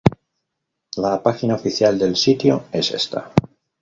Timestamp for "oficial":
1.53-1.99